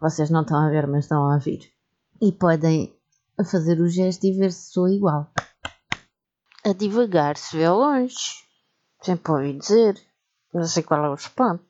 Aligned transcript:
Vocês 0.00 0.30
não 0.30 0.40
estão 0.40 0.56
a 0.56 0.70
ver, 0.70 0.86
mas 0.86 1.04
estão 1.04 1.30
a 1.30 1.34
ouvir. 1.34 1.70
E 2.22 2.32
podem 2.32 2.96
fazer 3.44 3.78
o 3.80 3.88
gesto 3.88 4.26
e 4.26 4.32
ver 4.32 4.50
se 4.50 4.72
sou 4.72 4.88
igual. 4.88 5.30
A 6.64 6.72
devagar 6.72 7.36
se 7.36 7.54
vê 7.56 7.68
longe. 7.68 8.16
Sempre 9.02 9.32
ouvi 9.32 9.58
dizer. 9.58 10.00
Não 10.54 10.64
sei 10.64 10.82
qual 10.82 11.04
é 11.04 11.10
o 11.10 11.14
espanto. 11.14 11.62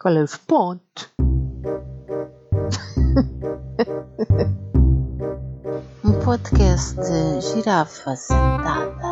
Qual 0.00 0.14
é 0.14 0.20
o 0.20 0.24
espanto? 0.24 1.10
um 6.04 6.12
podcast 6.24 6.96
de 6.96 7.40
girafa 7.40 8.16
sentada. 8.16 9.07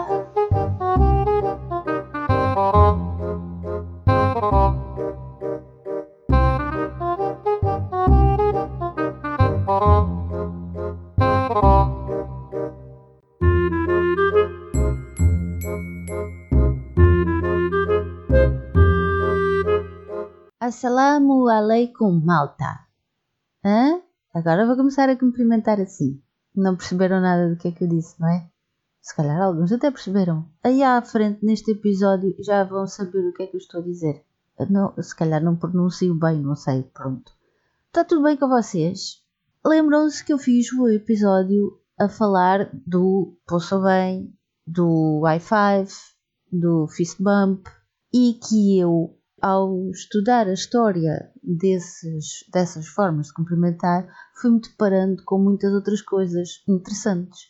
Assalamu 20.76 21.48
alaikum, 21.48 22.20
malta. 22.22 22.86
Hã? 23.64 24.02
Agora 24.34 24.66
vou 24.66 24.76
começar 24.76 25.08
a 25.08 25.16
cumprimentar 25.16 25.80
assim. 25.80 26.20
Não 26.54 26.76
perceberam 26.76 27.18
nada 27.18 27.48
do 27.48 27.56
que 27.56 27.68
é 27.68 27.72
que 27.72 27.84
eu 27.84 27.88
disse, 27.88 28.20
não 28.20 28.28
é? 28.28 28.46
Se 29.00 29.16
calhar 29.16 29.40
alguns 29.40 29.72
até 29.72 29.90
perceberam. 29.90 30.46
Aí 30.62 30.82
à 30.82 31.00
frente, 31.00 31.42
neste 31.42 31.70
episódio, 31.70 32.36
já 32.40 32.62
vão 32.62 32.86
saber 32.86 33.26
o 33.26 33.32
que 33.32 33.44
é 33.44 33.46
que 33.46 33.56
eu 33.56 33.58
estou 33.58 33.80
a 33.80 33.84
dizer. 33.84 34.22
Não, 34.68 34.92
se 35.00 35.16
calhar 35.16 35.42
não 35.42 35.56
pronuncio 35.56 36.14
bem, 36.14 36.42
não 36.42 36.54
sei. 36.54 36.82
Pronto. 36.82 37.32
Está 37.86 38.04
tudo 38.04 38.24
bem 38.24 38.36
com 38.36 38.46
vocês? 38.46 39.24
Lembram-se 39.64 40.22
que 40.22 40.34
eu 40.34 40.38
fiz 40.38 40.70
o 40.74 40.90
episódio 40.90 41.80
a 41.98 42.06
falar 42.06 42.68
do 42.86 43.34
Poço 43.46 43.80
Bem, 43.80 44.30
do 44.66 45.22
i5, 45.24 45.88
do 46.52 46.86
Fist 46.86 47.16
Bump 47.18 47.66
e 48.12 48.34
que 48.34 48.78
eu 48.78 49.15
ao 49.40 49.90
estudar 49.90 50.46
a 50.46 50.52
história 50.52 51.30
desses, 51.42 52.44
dessas 52.52 52.86
formas 52.86 53.26
de 53.26 53.34
cumprimentar, 53.34 54.08
fui-me 54.40 54.60
deparando 54.60 55.22
com 55.24 55.38
muitas 55.38 55.72
outras 55.72 56.00
coisas 56.00 56.62
interessantes. 56.68 57.48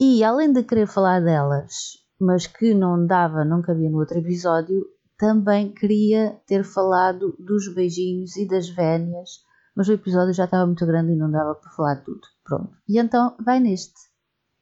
E 0.00 0.24
além 0.24 0.52
de 0.52 0.62
querer 0.62 0.86
falar 0.86 1.20
delas, 1.20 1.72
mas 2.20 2.46
que 2.46 2.74
não 2.74 3.06
dava, 3.06 3.44
não 3.44 3.62
cabia 3.62 3.88
no 3.88 3.98
outro 3.98 4.18
episódio, 4.18 4.84
também 5.16 5.72
queria 5.72 6.40
ter 6.46 6.64
falado 6.64 7.36
dos 7.38 7.72
beijinhos 7.72 8.36
e 8.36 8.46
das 8.46 8.68
vénias, 8.68 9.44
mas 9.76 9.88
o 9.88 9.92
episódio 9.92 10.34
já 10.34 10.44
estava 10.44 10.66
muito 10.66 10.84
grande 10.86 11.12
e 11.12 11.16
não 11.16 11.30
dava 11.30 11.54
para 11.54 11.70
falar 11.70 11.96
tudo. 12.02 12.20
Pronto. 12.44 12.76
E 12.88 12.98
então 12.98 13.36
vai 13.44 13.60
neste. 13.60 13.94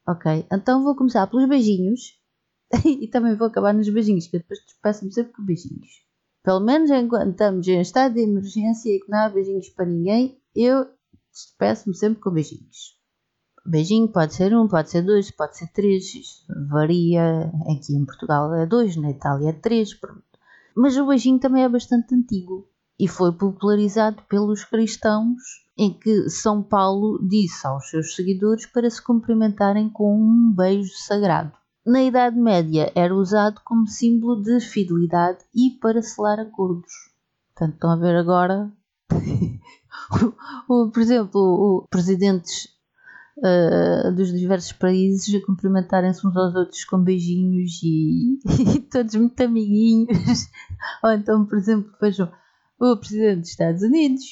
Ok? 0.06 0.46
Então 0.52 0.82
vou 0.82 0.96
começar 0.96 1.26
pelos 1.26 1.48
beijinhos 1.48 2.20
e 2.84 3.08
também 3.08 3.36
vou 3.36 3.46
acabar 3.46 3.72
nos 3.72 3.88
beijinhos, 3.88 4.26
que 4.26 4.38
depois 4.38 4.60
despeço-me 4.64 5.12
sempre 5.12 5.42
beijinhos. 5.44 6.11
Pelo 6.42 6.60
menos 6.60 6.90
enquanto 6.90 7.30
estamos 7.30 7.68
em 7.68 7.80
estado 7.80 8.14
de 8.14 8.22
emergência 8.22 8.90
e 8.90 8.98
que 8.98 9.08
não 9.08 9.18
há 9.18 9.28
beijinhos 9.28 9.68
para 9.68 9.86
ninguém, 9.86 10.40
eu 10.56 10.86
despeço-me 11.32 11.94
sempre 11.94 12.20
com 12.20 12.32
beijinhos. 12.32 12.98
Beijinho 13.64 14.08
pode 14.08 14.34
ser 14.34 14.52
um, 14.56 14.66
pode 14.66 14.90
ser 14.90 15.02
dois, 15.02 15.30
pode 15.30 15.56
ser 15.56 15.68
três, 15.68 16.04
varia. 16.68 17.52
Aqui 17.70 17.94
em 17.94 18.04
Portugal 18.04 18.52
é 18.54 18.66
dois, 18.66 18.96
na 18.96 19.10
Itália 19.10 19.50
é 19.50 19.52
três, 19.52 19.94
pronto. 19.94 20.24
Mas 20.76 20.96
o 20.96 21.06
beijinho 21.06 21.38
também 21.38 21.62
é 21.62 21.68
bastante 21.68 22.12
antigo 22.12 22.68
e 22.98 23.06
foi 23.06 23.32
popularizado 23.32 24.20
pelos 24.28 24.64
cristãos, 24.64 25.40
em 25.78 25.96
que 25.96 26.28
São 26.28 26.60
Paulo 26.60 27.24
disse 27.24 27.64
aos 27.64 27.88
seus 27.88 28.16
seguidores 28.16 28.66
para 28.66 28.90
se 28.90 29.00
cumprimentarem 29.00 29.88
com 29.88 30.16
um 30.16 30.52
beijo 30.52 30.92
sagrado 30.96 31.52
na 31.84 32.02
Idade 32.02 32.38
Média 32.38 32.92
era 32.94 33.14
usado 33.14 33.60
como 33.64 33.88
símbolo 33.88 34.40
de 34.40 34.60
fidelidade 34.60 35.38
e 35.54 35.70
para 35.80 36.02
selar 36.02 36.38
acordos. 36.38 36.92
Portanto, 37.54 37.74
estão 37.74 37.90
a 37.90 37.96
ver 37.96 38.16
agora, 38.16 38.72
por 40.66 41.00
exemplo, 41.00 41.40
o, 41.40 41.88
presidentes 41.90 42.68
uh, 43.38 44.12
dos 44.12 44.32
diversos 44.32 44.72
países 44.72 45.34
a 45.34 45.44
cumprimentarem-se 45.44 46.26
uns 46.26 46.36
aos 46.36 46.54
outros 46.54 46.84
com 46.84 47.02
beijinhos 47.02 47.80
e, 47.82 48.38
e, 48.76 48.80
todos 48.80 49.14
muito 49.16 49.40
amiguinhos. 49.42 50.48
Ou 51.02 51.10
então, 51.10 51.44
por 51.44 51.58
exemplo, 51.58 51.92
vejam 52.00 52.30
o 52.78 52.96
presidente 52.96 53.40
dos 53.40 53.50
Estados 53.50 53.82
Unidos 53.82 54.24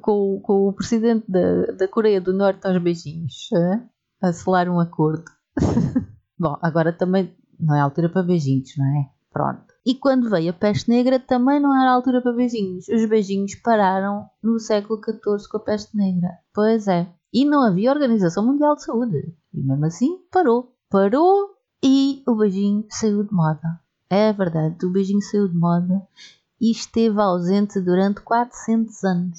com, 0.00 0.40
com 0.42 0.68
o 0.68 0.72
presidente 0.72 1.24
da, 1.28 1.66
da 1.72 1.88
Coreia 1.88 2.20
do 2.20 2.32
Norte 2.32 2.66
aos 2.66 2.80
beijinhos, 2.82 3.48
uh, 3.52 3.80
a 4.20 4.32
selar 4.32 4.68
um 4.68 4.78
acordo. 4.78 5.24
Bom, 6.40 6.56
agora 6.62 6.90
também 6.90 7.36
não 7.58 7.74
é 7.74 7.80
altura 7.80 8.08
para 8.08 8.22
beijinhos, 8.22 8.74
não 8.78 8.86
é? 8.86 9.10
Pronto. 9.30 9.74
E 9.84 9.94
quando 9.94 10.30
veio 10.30 10.48
a 10.48 10.54
peste 10.54 10.88
negra 10.88 11.20
também 11.20 11.60
não 11.60 11.78
era 11.78 11.90
altura 11.90 12.22
para 12.22 12.32
beijinhos. 12.32 12.88
Os 12.88 13.04
beijinhos 13.04 13.54
pararam 13.56 14.26
no 14.42 14.58
século 14.58 14.98
XIV 15.04 15.46
com 15.50 15.58
a 15.58 15.60
peste 15.60 15.94
negra. 15.94 16.30
Pois 16.54 16.88
é. 16.88 17.06
E 17.30 17.44
não 17.44 17.62
havia 17.62 17.92
Organização 17.92 18.46
Mundial 18.46 18.74
de 18.74 18.84
Saúde. 18.84 19.34
E 19.52 19.60
mesmo 19.60 19.84
assim 19.84 20.18
parou. 20.32 20.74
Parou 20.88 21.50
e 21.84 22.22
o 22.26 22.34
beijinho 22.34 22.86
saiu 22.88 23.22
de 23.22 23.34
moda. 23.34 23.78
É 24.08 24.32
verdade, 24.32 24.86
o 24.86 24.90
beijinho 24.90 25.20
saiu 25.20 25.46
de 25.46 25.54
moda 25.54 26.00
e 26.58 26.70
esteve 26.70 27.20
ausente 27.20 27.78
durante 27.80 28.22
400 28.22 29.04
anos. 29.04 29.38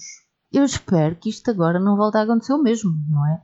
Eu 0.53 0.63
espero 0.63 1.15
que 1.15 1.29
isto 1.29 1.49
agora 1.49 1.79
não 1.79 1.97
volte 1.97 2.17
a 2.17 2.21
acontecer 2.21 2.53
o 2.53 2.61
mesmo, 2.61 2.93
não 3.09 3.25
é? 3.25 3.41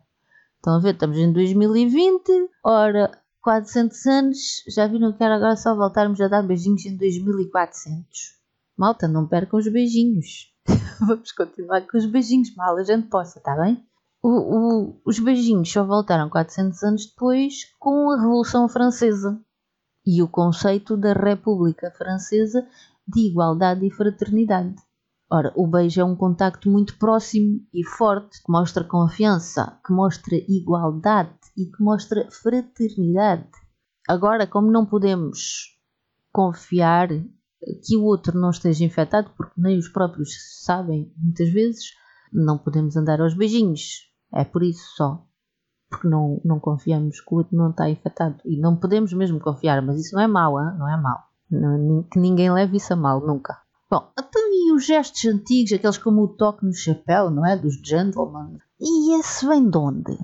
Estão 0.57 0.75
a 0.75 0.79
ver, 0.79 0.93
estamos 0.93 1.17
em 1.17 1.31
2020, 1.33 2.49
ora 2.63 3.11
400 3.47 4.05
anos, 4.07 4.37
já 4.67 4.87
viram 4.87 5.13
que 5.13 5.23
era 5.23 5.37
agora 5.37 5.55
só 5.55 5.73
voltarmos 5.73 6.19
a 6.19 6.27
dar 6.27 6.43
beijinhos 6.43 6.85
em 6.85 6.97
2400. 6.97 8.03
Malta, 8.77 9.07
não 9.07 9.25
percam 9.25 9.57
os 9.57 9.71
beijinhos. 9.71 10.53
Vamos 10.99 11.31
continuar 11.31 11.87
com 11.87 11.97
os 11.97 12.05
beijinhos, 12.05 12.53
mal 12.57 12.75
a 12.75 12.83
gente 12.83 13.07
possa, 13.07 13.39
está 13.39 13.55
bem? 13.55 13.81
O, 14.21 14.31
o, 14.31 15.01
os 15.05 15.17
beijinhos 15.19 15.71
só 15.71 15.85
voltaram 15.85 16.29
400 16.29 16.83
anos 16.83 17.05
depois 17.05 17.73
com 17.79 18.11
a 18.11 18.19
Revolução 18.19 18.67
Francesa 18.67 19.39
e 20.05 20.21
o 20.21 20.27
conceito 20.27 20.97
da 20.97 21.13
República 21.13 21.89
Francesa 21.97 22.67
de 23.07 23.29
igualdade 23.29 23.87
e 23.87 23.89
fraternidade. 23.89 24.75
Ora, 25.31 25.53
o 25.55 25.65
beijo 25.65 26.01
é 26.01 26.03
um 26.03 26.17
contacto 26.17 26.69
muito 26.69 26.97
próximo 26.97 27.61
e 27.73 27.85
forte, 27.85 28.43
que 28.43 28.51
mostra 28.51 28.83
confiança, 28.83 29.79
que 29.85 29.93
mostra 29.93 30.35
igualdade 30.35 31.36
e 31.57 31.65
que 31.65 31.81
mostra 31.81 32.29
fraternidade. 32.29 33.49
Agora, 34.07 34.45
como 34.45 34.71
não 34.71 34.85
podemos 34.85 35.75
confiar 36.31 37.09
que 37.09 37.97
o 37.97 38.03
outro 38.03 38.39
não 38.39 38.51
esteja 38.51 38.85
infectado, 38.85 39.31
porque 39.35 39.59
nem 39.59 39.77
os 39.77 39.89
próprios 39.89 40.29
sabem 40.63 41.11
muitas 41.17 41.49
vezes, 41.49 41.93
não 42.31 42.57
podemos 42.57 42.95
andar 42.95 43.19
aos 43.19 43.33
beijinhos. 43.33 44.07
É 44.31 44.43
por 44.43 44.61
isso 44.61 44.95
só. 44.95 45.25
Porque 45.89 46.07
não, 46.07 46.39
não 46.43 46.59
confiamos 46.59 47.21
que 47.21 47.33
o 47.33 47.37
outro 47.37 47.57
não 47.57 47.71
está 47.71 47.89
infectado. 47.89 48.37
E 48.45 48.59
não 48.59 48.75
podemos 48.75 49.11
mesmo 49.13 49.39
confiar, 49.39 49.81
mas 49.81 49.99
isso 49.99 50.15
não 50.15 50.21
é 50.21 50.27
mau, 50.27 50.59
hein? 50.61 50.77
não 50.77 50.87
é 50.87 51.01
mau. 51.01 51.19
Não, 51.49 52.03
que 52.03 52.19
ninguém 52.19 52.51
leve 52.51 52.77
isso 52.77 52.93
a 52.93 52.95
mal, 52.95 53.25
nunca. 53.25 53.57
Bom, 53.89 54.11
então 54.19 54.41
e 54.51 54.73
os 54.73 54.85
gestos 54.85 55.23
antigos, 55.25 55.71
aqueles 55.71 55.97
como 55.97 56.23
o 56.23 56.27
toque 56.27 56.65
no 56.65 56.73
chapéu, 56.73 57.31
não 57.31 57.45
é? 57.45 57.55
Dos 57.55 57.75
gentlemen. 57.81 58.59
E 58.79 59.17
esse 59.17 59.47
vem 59.47 59.69
de 59.69 59.77
onde? 59.77 60.17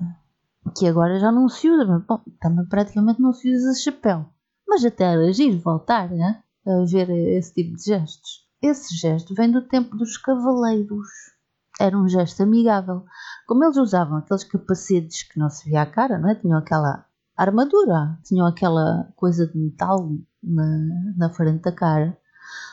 Que 0.72 0.86
agora 0.86 1.18
já 1.18 1.30
não 1.30 1.48
se 1.48 1.68
usa, 1.68 1.84
mas 1.84 2.04
bom, 2.04 2.20
também 2.40 2.66
praticamente 2.66 3.20
não 3.20 3.32
se 3.32 3.52
usa 3.54 3.74
chapéu. 3.74 4.26
Mas 4.66 4.84
até 4.84 5.04
era 5.04 5.32
giro 5.32 5.58
voltar 5.60 6.10
né, 6.10 6.42
a 6.66 6.84
ver 6.84 7.10
esse 7.36 7.52
tipo 7.52 7.76
de 7.76 7.84
gestos. 7.84 8.44
Esse 8.62 8.96
gesto 8.96 9.34
vem 9.34 9.50
do 9.50 9.62
tempo 9.62 9.96
dos 9.96 10.16
cavaleiros. 10.16 11.06
Era 11.78 11.98
um 11.98 12.08
gesto 12.08 12.42
amigável. 12.42 13.04
Como 13.46 13.62
eles 13.64 13.76
usavam 13.76 14.18
aqueles 14.18 14.44
capacetes 14.44 15.24
que 15.24 15.38
não 15.38 15.50
se 15.50 15.68
via 15.68 15.82
a 15.82 15.86
cara, 15.86 16.18
não 16.18 16.30
é? 16.30 16.34
Tinham 16.34 16.58
aquela 16.58 17.04
armadura, 17.36 18.18
tinham 18.24 18.46
aquela 18.46 19.12
coisa 19.16 19.46
de 19.46 19.58
metal 19.58 20.10
na, 20.42 20.66
na 21.16 21.30
frente 21.30 21.62
da 21.62 21.72
cara. 21.72 22.16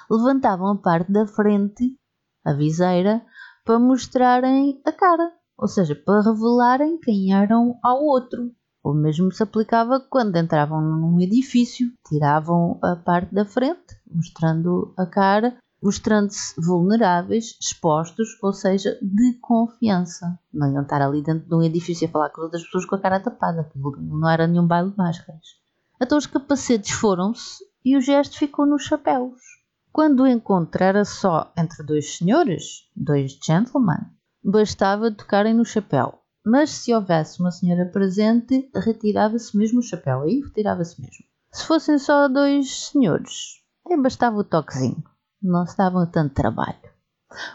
Levantavam 0.10 0.68
a 0.68 0.78
parte 0.78 1.12
da 1.12 1.28
frente, 1.28 1.98
a 2.46 2.54
viseira, 2.54 3.22
para 3.66 3.80
mostrarem 3.80 4.82
a 4.86 4.92
cara 4.92 5.32
ou 5.62 5.68
seja, 5.68 5.94
para 5.96 6.24
revelarem 6.24 6.98
quem 6.98 7.36
eram 7.36 7.78
ao 7.84 8.04
outro. 8.04 8.52
O 8.84 8.94
mesmo 8.94 9.32
se 9.32 9.44
aplicava 9.44 10.00
quando 10.00 10.36
entravam 10.36 10.82
num 10.82 11.22
edifício, 11.22 11.94
tiravam 12.10 12.80
a 12.82 12.96
parte 12.96 13.32
da 13.32 13.46
frente, 13.46 13.96
mostrando 14.12 14.92
a 14.98 15.06
cara, 15.06 15.56
mostrando-se 15.82 16.60
vulneráveis, 16.60 17.56
expostos, 17.62 18.28
ou 18.42 18.52
seja, 18.52 18.98
de 19.04 19.34
confiança. 19.40 20.40
Não 20.52 20.74
iam 20.74 20.82
estar 20.82 21.00
ali 21.00 21.22
dentro 21.22 21.48
de 21.48 21.54
um 21.54 21.62
edifício 21.62 22.08
a 22.08 22.12
falar 22.12 22.32
com 22.32 22.42
outras 22.42 22.64
pessoas 22.64 22.86
com 22.86 22.96
a 22.96 23.00
cara 23.00 23.20
tapada, 23.20 23.70
não 23.76 24.28
era 24.28 24.48
nenhum 24.48 24.66
baile 24.66 24.90
de 24.90 24.98
máscaras. 24.98 25.62
Então 26.02 26.18
os 26.18 26.26
capacetes 26.26 26.90
foram-se 26.90 27.64
e 27.86 27.96
o 27.96 28.02
gesto 28.02 28.36
ficou 28.36 28.66
nos 28.66 28.84
chapéus. 28.84 29.40
Quando 29.94 30.22
o 30.22 30.28
encontro 30.28 30.84
era 30.84 31.06
só 31.06 31.54
entre 31.56 31.84
dois 31.84 32.18
senhores, 32.18 32.90
dois 32.96 33.38
gentlemen, 33.44 34.00
bastava 34.44 35.12
tocarem 35.12 35.54
no 35.54 35.66
chapéu. 35.66 36.20
Mas 36.46 36.72
se 36.72 36.94
houvesse 36.94 37.40
uma 37.40 37.52
senhora 37.52 37.86
presente, 37.86 38.70
retirava-se 38.74 39.56
mesmo 39.56 39.80
o 39.80 39.84
chapéu. 39.84 40.22
Aí 40.22 40.42
retirava-se 40.42 41.00
mesmo. 41.00 41.26
Se 41.52 41.66
fossem 41.66 42.00
só 42.00 42.28
dois 42.28 42.88
senhores, 42.88 43.62
aí 43.88 44.02
bastava 44.02 44.38
o 44.38 44.44
toquezinho. 44.44 45.04
Não 45.42 45.66
se 45.66 45.78
davam 45.78 46.10
tanto 46.10 46.34
trabalho. 46.34 46.80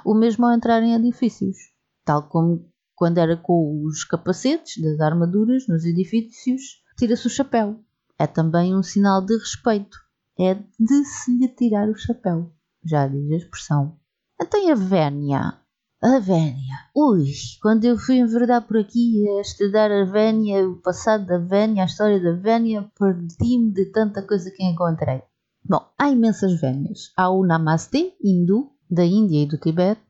O 0.05 0.15
mesmo 0.15 0.47
ao 0.47 0.53
entrar 0.53 0.83
em 0.83 0.95
edifícios. 0.95 1.57
Tal 2.05 2.29
como 2.29 2.71
quando 2.95 3.19
era 3.19 3.37
com 3.37 3.85
os 3.85 4.05
capacetes 4.05 4.83
das 4.83 5.01
armaduras 5.01 5.67
nos 5.69 5.85
edifícios, 5.85 6.83
tira-se 6.97 7.27
o 7.27 7.31
chapéu. 7.31 7.81
É 8.19 8.27
também 8.27 8.75
um 8.75 8.83
sinal 8.83 9.21
de 9.21 9.37
respeito. 9.37 9.99
É 10.39 10.55
de 10.55 11.05
se 11.05 11.37
lhe 11.37 11.49
tirar 11.49 11.89
o 11.89 11.97
chapéu. 11.97 12.53
Já 12.85 13.07
diz 13.07 13.31
a 13.31 13.37
expressão. 13.37 13.99
Então 14.41 14.71
a 14.71 14.75
vénia 14.75 15.61
a 16.03 16.19
Vénia. 16.19 16.77
Ui, 16.95 17.33
quando 17.63 17.85
eu 17.85 17.97
fui 17.97 18.19
enverdar 18.19 18.67
por 18.67 18.77
aqui 18.77 19.27
a 19.29 19.41
estudar 19.41 19.91
a 19.91 20.05
Vénia, 20.05 20.69
o 20.69 20.77
passado 20.77 21.27
da 21.27 21.39
Vénia, 21.39 21.83
a 21.83 21.87
história 21.87 22.21
da 22.21 22.33
Vénia, 22.33 22.91
perdi-me 22.99 23.73
de 23.73 23.87
tanta 23.87 24.23
coisa 24.23 24.51
que 24.51 24.63
encontrei. 24.63 25.23
Bom, 25.65 25.85
há 25.99 26.11
imensas 26.11 26.61
Vénias. 26.61 27.13
Há 27.17 27.31
o 27.31 27.45
Namaste, 27.45 28.15
hindu, 28.23 28.71
da 28.91 29.05
Índia 29.05 29.43
e 29.43 29.47
do 29.47 29.59
Tibete, 29.59 30.01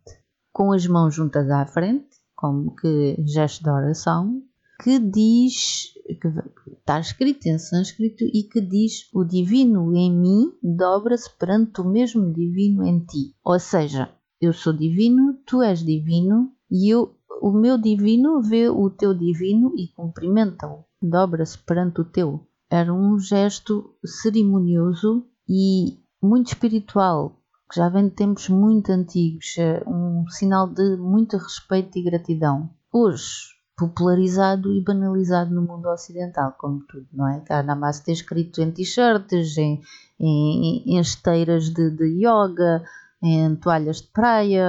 com 0.52 0.72
as 0.72 0.86
mãos 0.86 1.14
juntas 1.14 1.48
à 1.50 1.64
frente, 1.66 2.16
como 2.34 2.74
que 2.74 3.16
gesto 3.24 3.62
de 3.62 3.70
oração, 3.70 4.42
que 4.82 4.98
diz, 4.98 5.94
que 6.20 6.28
está 6.78 7.00
escrito 7.00 7.46
em 7.46 7.58
sânscrito 7.58 8.24
e 8.24 8.42
que 8.42 8.60
diz 8.60 9.08
o 9.14 9.24
divino 9.24 9.94
em 9.96 10.12
mim 10.12 10.52
dobra-se 10.62 11.30
perante 11.38 11.80
o 11.80 11.84
mesmo 11.84 12.32
divino 12.32 12.84
em 12.84 13.00
ti. 13.00 13.34
Ou 13.42 13.58
seja, 13.58 14.10
eu 14.46 14.52
sou 14.52 14.72
divino, 14.72 15.34
tu 15.46 15.62
és 15.62 15.84
divino 15.84 16.52
e 16.70 16.92
eu, 16.92 17.14
o 17.40 17.52
meu 17.52 17.78
divino 17.78 18.40
vê 18.42 18.68
o 18.68 18.88
teu 18.90 19.14
divino 19.14 19.72
e 19.76 19.88
cumprimenta-o, 19.88 20.84
dobra-se 21.00 21.58
perante 21.58 22.00
o 22.00 22.04
teu. 22.04 22.46
Era 22.70 22.92
um 22.92 23.18
gesto 23.18 23.94
cerimonioso 24.04 25.24
e 25.48 25.98
muito 26.22 26.48
espiritual, 26.48 27.36
que 27.70 27.76
já 27.76 27.88
vem 27.88 28.08
de 28.08 28.14
tempos 28.14 28.48
muito 28.48 28.90
antigos, 28.90 29.56
é 29.58 29.82
um 29.86 30.26
sinal 30.28 30.68
de 30.68 30.96
muito 30.96 31.36
respeito 31.36 31.98
e 31.98 32.02
gratidão. 32.02 32.70
Hoje, 32.92 33.56
popularizado 33.76 34.72
e 34.72 34.82
banalizado 34.82 35.54
no 35.54 35.62
mundo 35.62 35.86
ocidental, 35.88 36.54
como 36.58 36.80
tudo, 36.88 37.06
não 37.12 37.28
é? 37.28 37.44
Há 37.50 37.62
Namaste 37.62 38.10
escrito 38.10 38.62
em 38.62 38.70
t-shirts, 38.70 39.58
em, 39.58 39.82
em, 40.18 40.82
em 40.86 40.98
esteiras 40.98 41.68
de, 41.68 41.90
de 41.90 42.26
yoga, 42.26 42.82
em 43.26 43.56
toalhas 43.56 44.00
de 44.02 44.08
praia, 44.08 44.64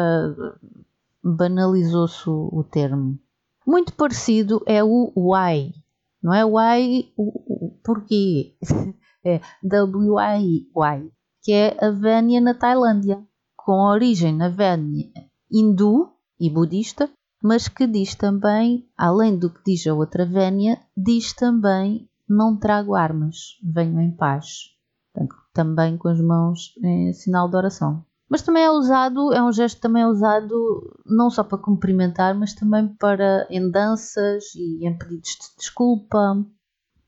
banalizou-se 1.23 2.29
o, 2.29 2.49
o, 2.51 2.63
termo. 2.63 3.19
Muito 3.65 3.93
parecido 3.93 4.61
é 4.65 4.83
o 4.83 5.11
why, 5.15 5.73
não 6.21 6.33
é 6.33 6.45
why, 6.45 7.11
o, 7.17 7.67
o 7.67 7.71
porquê, 7.83 8.55
é 9.25 9.41
W-I, 9.61 10.69
why, 10.75 11.11
que 11.43 11.51
é 11.51 11.77
a 11.83 11.91
Vénia 11.91 12.41
na 12.41 12.53
Tailândia, 12.53 13.21
com 13.55 13.81
origem 13.81 14.33
na 14.33 14.49
Vénia 14.49 15.11
hindu 15.51 16.11
e 16.39 16.49
budista, 16.49 17.09
mas 17.41 17.67
que 17.67 17.87
diz 17.87 18.15
também, 18.15 18.87
além 18.97 19.37
do 19.37 19.49
que 19.49 19.61
diz 19.65 19.85
a 19.87 19.93
outra 19.93 20.25
Vénia, 20.25 20.79
diz 20.95 21.33
também 21.33 22.09
não 22.27 22.57
trago 22.57 22.93
armas, 22.93 23.57
venho 23.63 24.01
em 24.01 24.11
paz. 24.11 24.73
Também 25.53 25.97
com 25.97 26.09
as 26.09 26.21
mãos 26.21 26.73
em 26.83 27.13
sinal 27.13 27.49
de 27.49 27.55
oração. 27.55 28.05
Mas 28.29 28.41
também 28.41 28.63
é 28.63 28.71
usado, 28.71 29.33
é 29.33 29.41
um 29.41 29.53
gesto 29.53 29.79
também 29.79 30.03
é 30.03 30.07
usado 30.07 30.99
não 31.05 31.29
só 31.29 31.43
para 31.43 31.57
cumprimentar, 31.57 32.35
mas 32.35 32.53
também 32.53 32.87
para 32.99 33.47
em 33.49 33.71
danças 33.71 34.43
e 34.53 34.85
em 34.85 34.97
pedidos 34.97 35.29
de 35.29 35.57
desculpa. 35.57 36.45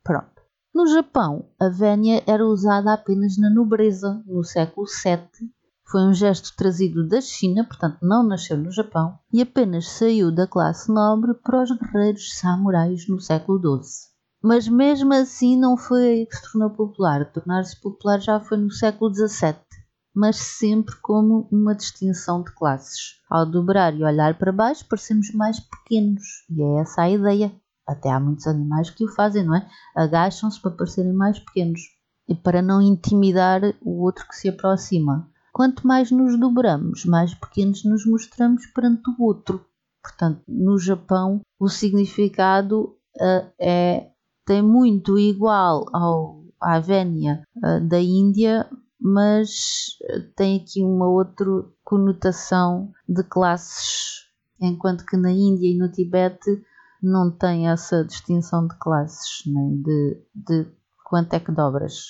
Pronto. 0.02 0.40
No 0.74 0.88
Japão, 0.88 1.50
a 1.60 1.68
vénia 1.68 2.24
era 2.26 2.46
usada 2.46 2.94
apenas 2.94 3.38
na 3.38 3.50
nobreza 3.50 4.24
no 4.26 4.44
século 4.46 4.88
VII. 4.88 5.50
Foi 5.86 6.02
um 6.04 6.14
gesto 6.14 6.56
trazido 6.56 7.06
da 7.06 7.20
China, 7.20 7.66
portanto 7.66 7.98
não 8.02 8.24
nasceu 8.24 8.56
no 8.56 8.72
Japão, 8.72 9.18
e 9.34 9.42
apenas 9.42 9.90
saiu 9.90 10.32
da 10.32 10.48
classe 10.48 10.90
nobre 10.90 11.34
para 11.34 11.64
os 11.64 11.72
guerreiros 11.72 12.38
samurais 12.38 13.10
no 13.10 13.20
século 13.20 13.60
XII. 13.60 14.10
Mas 14.42 14.70
mesmo 14.70 15.14
assim 15.14 15.58
não 15.58 15.76
foi 15.76 16.04
aí 16.08 16.26
que 16.26 16.36
se 16.36 16.50
tornou 16.50 16.70
popular. 16.70 17.30
Tornar-se 17.30 17.82
popular 17.82 18.22
já 18.22 18.40
foi 18.40 18.58
no 18.58 18.72
século 18.72 19.14
XVII 19.14 19.69
mas 20.16 20.38
sempre 20.38 20.96
como 21.02 21.48
uma 21.52 21.76
distinção 21.76 22.44
de 22.44 22.54
classes. 22.54 23.20
Ao 23.30 23.46
dobrar 23.46 23.96
e 23.96 24.04
olhar 24.04 24.38
para 24.38 24.52
baixo, 24.52 24.86
parecemos 24.88 25.32
mais 25.34 25.60
pequenos, 25.60 26.24
e 26.50 26.62
é 26.62 26.82
essa 26.82 27.04
a 27.04 27.10
ideia. 27.10 27.52
Até 27.88 28.10
há 28.10 28.20
muitos 28.20 28.46
animais 28.46 28.90
que 28.90 29.04
o 29.04 29.14
fazem, 29.14 29.44
não 29.44 29.56
é? 29.56 29.68
Agacham-se 29.96 30.62
para 30.62 30.72
parecerem 30.72 31.14
mais 31.14 31.40
pequenos 31.40 31.82
e 32.28 32.36
para 32.36 32.62
não 32.62 32.82
intimidar 32.82 33.62
o 33.82 34.04
outro 34.04 34.28
que 34.28 34.36
se 34.36 34.48
aproxima. 34.48 35.28
Quanto 35.52 35.88
mais 35.88 36.12
nos 36.12 36.40
dobramos, 36.40 37.04
mais 37.06 37.34
pequenos 37.34 37.84
nos 37.84 38.06
mostramos 38.06 38.68
perante 38.68 39.10
o 39.10 39.24
outro. 39.24 39.66
Portanto, 40.04 40.42
no 40.48 40.78
Japão, 40.78 41.42
o 41.60 41.68
significado 41.68 42.96
uh, 43.18 43.52
é, 43.60 44.12
tem 44.46 44.62
muito 44.62 45.18
igual 45.18 45.86
ao, 45.92 46.44
à 46.62 46.80
vénia 46.80 47.44
uh, 47.58 47.86
da 47.88 48.00
Índia, 48.00 48.70
mas 49.00 49.98
eh, 50.04 50.20
tem 50.36 50.58
aqui 50.62 50.84
uma 50.84 51.08
outra 51.08 51.46
conotação 51.84 52.92
de 53.08 53.24
classes, 53.24 54.28
enquanto 54.60 55.06
que 55.06 55.16
na 55.16 55.32
Índia 55.32 55.72
e 55.72 55.78
no 55.78 55.90
Tibete 55.90 56.62
não 57.02 57.32
tem 57.32 57.70
essa 57.70 58.04
distinção 58.04 58.68
de 58.68 58.78
classes, 58.78 59.44
nem 59.46 59.82
de, 59.82 60.22
de 60.36 60.68
quanto 61.06 61.34
é 61.34 61.40
que 61.40 61.52
dobras. 61.52 62.04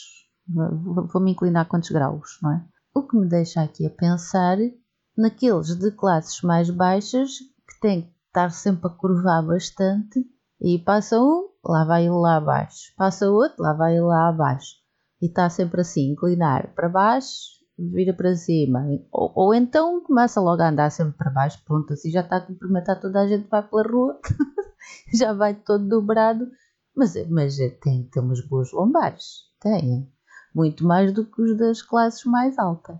Vou-me 0.47 1.31
inclinar 1.31 1.61
a 1.63 1.69
quantos 1.69 1.91
graus, 1.91 2.39
não 2.41 2.51
é? 2.53 2.65
O 2.95 3.03
que 3.03 3.15
me 3.15 3.27
deixa 3.27 3.61
aqui 3.61 3.85
a 3.85 3.91
pensar 3.91 4.57
naqueles 5.15 5.75
de 5.75 5.91
classes 5.91 6.41
mais 6.41 6.71
baixas 6.71 7.37
que 7.67 7.79
têm 7.81 8.01
que 8.01 8.13
estar 8.27 8.49
sempre 8.49 8.87
a 8.87 8.89
curvar 8.89 9.45
bastante 9.45 10.25
e 10.59 10.79
passa 10.79 11.21
um, 11.21 11.49
lá 11.63 11.85
vai 11.85 12.05
ele 12.05 12.15
lá 12.15 12.37
abaixo. 12.37 12.91
Passa 12.97 13.29
outro, 13.29 13.61
lá 13.61 13.73
vai 13.73 13.93
ele 13.93 14.01
lá 14.01 14.29
abaixo 14.29 14.78
e 15.21 15.27
está 15.27 15.49
sempre 15.49 15.81
assim, 15.81 16.11
inclinar 16.11 16.73
para 16.73 16.89
baixo, 16.89 17.59
vira 17.77 18.13
para 18.13 18.35
cima. 18.35 18.85
Ou, 19.11 19.31
ou, 19.35 19.53
então 19.53 20.01
começa 20.03 20.39
logo 20.41 20.61
a 20.61 20.69
andar 20.69 20.89
sempre 20.91 21.13
para 21.17 21.31
baixo, 21.31 21.61
pronto, 21.65 21.93
assim 21.93 22.11
já 22.11 22.21
está 22.21 22.37
a 22.37 22.41
cumprimentar 22.41 22.99
toda 22.99 23.21
a 23.21 23.27
gente, 23.27 23.47
vai 23.47 23.63
pela 23.63 23.83
rua, 23.83 24.19
já 25.13 25.33
vai 25.33 25.53
todo 25.53 25.87
dobrado. 25.87 26.47
Mas, 26.95 27.15
mas 27.29 27.57
tem, 27.81 28.03
tem 28.03 28.21
umas 28.21 28.41
boas 28.41 28.71
lombares, 28.71 29.43
tem. 29.61 30.11
Muito 30.53 30.83
mais 30.85 31.13
do 31.13 31.25
que 31.25 31.41
os 31.41 31.57
das 31.57 31.81
classes 31.81 32.25
mais 32.25 32.57
altas. 32.57 32.99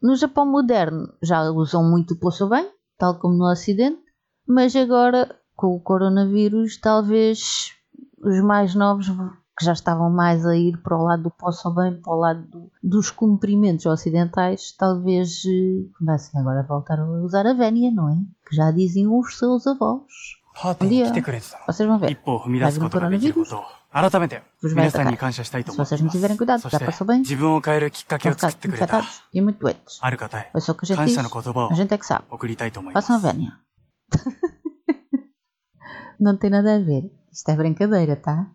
No 0.00 0.14
Japão 0.14 0.44
moderno 0.44 1.12
já 1.22 1.50
usam 1.50 1.82
muito 1.82 2.14
o 2.14 2.18
poço 2.18 2.48
bem, 2.48 2.70
tal 2.98 3.18
como 3.18 3.34
no 3.34 3.50
Ocidente, 3.50 4.02
mas 4.46 4.76
agora 4.76 5.34
com 5.56 5.74
o 5.74 5.80
coronavírus 5.80 6.78
talvez 6.78 7.72
os 8.22 8.40
mais 8.40 8.74
novos 8.74 9.08
que 9.58 9.64
já 9.64 9.72
estavam 9.72 10.10
mais 10.10 10.44
a 10.46 10.54
ir 10.56 10.76
para 10.82 10.96
o 10.96 11.02
lado 11.02 11.24
do 11.24 11.30
poço 11.30 11.70
bem, 11.74 12.00
para 12.00 12.12
o 12.12 12.16
lado 12.16 12.42
do, 12.48 12.70
dos 12.82 13.10
cumprimentos 13.10 13.86
ocidentais, 13.86 14.72
talvez 14.72 15.42
eh, 15.46 15.88
comecem 15.98 16.40
agora 16.40 16.60
a 16.60 16.62
voltar 16.62 16.98
a 17.00 17.04
usar 17.22 17.46
a 17.46 17.52
vénia, 17.54 17.90
não 17.90 18.08
é? 18.10 18.16
Que 18.48 18.54
já 18.56 18.70
diziam 18.70 19.18
os 19.18 19.36
seus 19.38 19.66
avós. 19.66 20.02
Um 20.84 20.88
dia, 20.88 21.06
vocês 21.66 21.86
vão 21.88 21.98
ver. 21.98 22.10
Vir 22.70 22.78
um 22.78 22.82
coronavírus. 22.90 23.48
Vos 24.62 24.72
vai 24.74 24.84
atacar. 25.02 25.12
Se 25.72 25.76
vocês 25.84 26.00
não 26.00 26.08
tiverem 26.10 26.36
cuidado, 26.36 26.60
já 26.70 26.78
passou 26.86 27.06
bem. 27.06 27.22
Vão 28.22 28.32
ficar 28.38 28.48
infectados 29.00 29.22
e 29.34 29.40
muito 29.40 29.58
doentes. 29.60 29.98
É 30.54 30.60
só 30.60 30.72
o 30.72 30.74
que 30.74 30.84
a 30.84 30.88
gente 30.88 30.96
diz. 31.06 31.14
A 31.72 31.74
gente 31.74 31.92
é 31.94 31.98
que 31.98 32.06
sabe. 32.06 32.24
Façam 32.94 33.16
a 33.16 33.18
vénia. 33.18 33.52
não 36.20 36.36
tem 36.36 36.50
nada 36.50 36.76
a 36.76 36.78
ver. 36.78 37.10
Isto 37.32 37.50
é 37.50 37.56
brincadeira, 37.56 38.16
tá? 38.16 38.46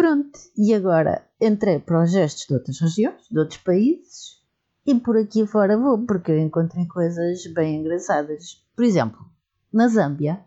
Pronto, 0.00 0.38
e 0.56 0.72
agora 0.72 1.28
entrei 1.38 1.78
para 1.78 2.02
os 2.02 2.10
gestos 2.10 2.46
de 2.46 2.54
outras 2.54 2.80
regiões, 2.80 3.22
de 3.30 3.38
outros 3.38 3.58
países, 3.58 4.40
e 4.86 4.98
por 4.98 5.14
aqui 5.14 5.46
fora 5.46 5.76
vou, 5.76 6.06
porque 6.06 6.32
eu 6.32 6.38
encontrei 6.38 6.86
coisas 6.86 7.46
bem 7.52 7.80
engraçadas. 7.80 8.64
Por 8.74 8.86
exemplo, 8.86 9.20
na 9.70 9.88
Zâmbia, 9.88 10.42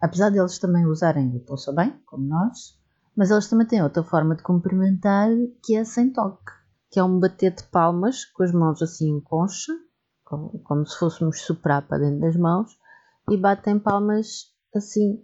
apesar 0.00 0.30
deles 0.30 0.58
também 0.58 0.86
usarem 0.86 1.36
o 1.36 1.40
poça 1.40 1.70
bem, 1.70 1.94
como 2.06 2.26
nós, 2.26 2.78
mas 3.14 3.30
eles 3.30 3.46
também 3.46 3.66
têm 3.66 3.82
outra 3.82 4.02
forma 4.02 4.34
de 4.36 4.42
cumprimentar 4.42 5.28
que 5.62 5.76
é 5.76 5.84
sem 5.84 6.10
toque, 6.10 6.52
que 6.90 6.98
é 6.98 7.04
um 7.04 7.20
bater 7.20 7.54
de 7.54 7.64
palmas 7.64 8.24
com 8.24 8.42
as 8.42 8.52
mãos 8.52 8.80
assim 8.80 9.10
em 9.10 9.20
concha, 9.20 9.74
como, 10.24 10.58
como 10.60 10.86
se 10.86 10.98
fôssemos 10.98 11.42
soprar 11.42 11.86
para 11.86 11.98
dentro 11.98 12.20
das 12.20 12.36
mãos, 12.36 12.70
e 13.30 13.36
batem 13.36 13.78
palmas 13.78 14.46
assim 14.74 15.22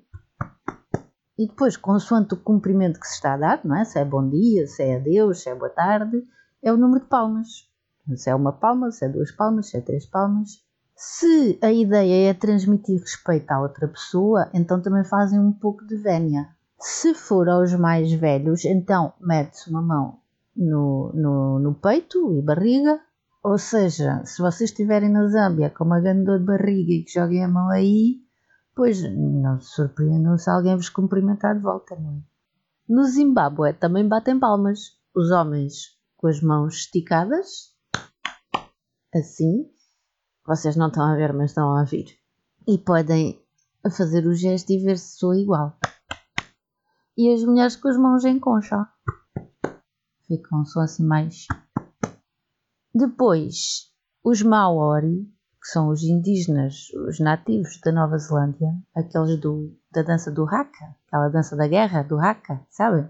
e 1.40 1.46
depois, 1.46 1.74
consoante 1.74 2.34
o 2.34 2.36
cumprimento 2.36 3.00
que 3.00 3.08
se 3.08 3.14
está 3.14 3.32
a 3.32 3.36
dar, 3.38 3.60
não 3.64 3.74
é? 3.74 3.82
se 3.82 3.98
é 3.98 4.04
bom 4.04 4.28
dia, 4.28 4.66
se 4.66 4.82
é 4.82 4.96
adeus, 4.96 5.42
se 5.42 5.48
é 5.48 5.54
boa 5.54 5.70
tarde, 5.70 6.22
é 6.62 6.70
o 6.70 6.76
número 6.76 7.00
de 7.00 7.08
palmas. 7.08 7.66
Se 8.14 8.28
é 8.28 8.34
uma 8.34 8.52
palma, 8.52 8.90
se 8.90 9.06
é 9.06 9.08
duas 9.08 9.32
palmas, 9.32 9.70
se 9.70 9.78
é 9.78 9.80
três 9.80 10.04
palmas, 10.04 10.62
Se 10.94 11.58
a 11.62 11.72
ideia 11.72 12.28
é 12.28 12.34
transmitir 12.34 13.00
respeito 13.00 13.50
à 13.52 13.58
outra 13.58 13.88
pessoa, 13.88 14.50
então 14.52 14.82
também 14.82 15.02
fazem 15.02 15.40
um 15.40 15.50
pouco 15.50 15.82
de 15.86 15.96
vénia. 15.96 16.46
Se 16.78 17.14
for 17.14 17.48
aos 17.48 17.72
mais 17.72 18.12
velhos, 18.12 18.66
então 18.66 19.14
mete-se 19.18 19.70
uma 19.70 19.80
mão 19.80 20.18
no, 20.54 21.10
no, 21.14 21.58
no, 21.58 21.74
peito 21.74 22.34
e 22.36 22.42
barriga. 22.42 23.00
Ou 23.42 23.56
seja, 23.56 24.22
se 24.26 24.42
vocês 24.42 24.68
estiverem 24.68 25.08
na 25.08 25.26
Zâmbia 25.26 25.70
com 25.70 25.84
uma 25.84 26.00
grande 26.00 26.24
dor 26.24 26.38
de 26.38 26.44
barriga 26.44 26.92
e 26.92 27.02
que 27.02 27.14
joguem 27.14 27.42
a 27.42 27.48
mão 27.48 27.70
aí, 27.70 28.20
pois 28.74 29.02
não 29.02 29.60
se 29.60 29.70
surpreendam 29.70 30.38
se 30.38 30.48
alguém 30.50 30.76
vos 30.76 30.88
cumprimentar 30.88 31.54
de 31.56 31.62
volta, 31.62 31.96
não 31.96 32.18
é? 32.18 32.30
No 32.88 33.04
Zimbábue 33.04 33.72
também 33.74 34.06
batem 34.06 34.38
palmas. 34.38 34.98
Os 35.14 35.30
homens 35.30 35.96
com 36.16 36.26
as 36.26 36.40
mãos 36.40 36.74
esticadas, 36.74 37.74
assim, 39.14 39.70
vocês 40.46 40.76
não 40.76 40.88
estão 40.88 41.04
a 41.04 41.14
ver, 41.14 41.32
mas 41.32 41.50
estão 41.50 41.70
a 41.70 41.80
ouvir. 41.80 42.18
E 42.66 42.76
podem 42.76 43.40
fazer 43.96 44.26
o 44.26 44.34
gesto 44.34 44.70
e 44.70 44.78
ver 44.78 44.98
se 44.98 45.16
sou 45.18 45.34
igual. 45.34 45.78
E 47.16 47.32
as 47.32 47.44
mulheres 47.44 47.76
com 47.76 47.88
as 47.88 47.96
mãos 47.96 48.24
em 48.24 48.38
concha. 48.38 48.86
Ficam 50.26 50.64
só 50.64 50.80
assim 50.80 51.04
mais. 51.04 51.46
Depois, 52.94 53.92
os 54.22 54.42
Maori, 54.42 55.32
que 55.60 55.68
são 55.68 55.88
os 55.88 56.02
indígenas, 56.02 56.88
os 57.06 57.20
nativos 57.20 57.78
da 57.84 57.92
Nova 57.92 58.16
Zelândia, 58.18 58.72
aqueles 58.94 59.38
do, 59.38 59.76
da 59.92 60.02
dança 60.02 60.30
do 60.30 60.44
Haka, 60.44 60.96
aquela 61.06 61.28
dança 61.28 61.56
da 61.56 61.68
guerra 61.68 62.02
do 62.02 62.18
Haka, 62.18 62.60
sabem? 62.70 63.08